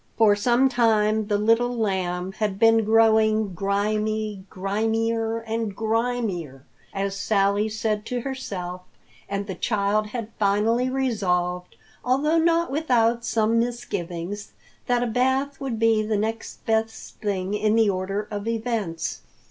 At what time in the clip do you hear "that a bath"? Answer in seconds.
14.87-15.61